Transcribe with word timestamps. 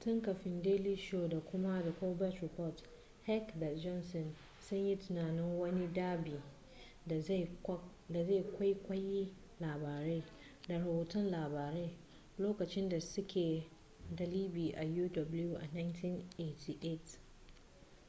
tun 0.00 0.20
kafin 0.22 0.62
daily 0.62 0.96
show 0.96 1.28
da 1.28 1.40
kuma 1.40 1.82
the 1.82 1.90
colbert 1.92 2.42
report 2.42 2.82
heck 3.22 3.54
da 3.60 3.74
johnson 3.74 4.34
sun 4.68 4.78
yi 4.78 4.96
tunanin 4.98 5.58
wani 5.58 5.86
ɗab'i 5.86 6.42
da 7.06 7.20
zai 8.24 8.42
kwaikwayi 8.56 9.36
labarai 9.60 10.22
da 10.68 10.78
rahoton 10.78 11.30
labarai 11.30 11.90
lokacin 12.38 12.88
da 12.88 13.00
suke 13.00 13.64
dalibi 14.16 14.74
a 14.74 14.84
uw 14.84 15.56
a 15.56 15.66
1988 15.74 17.18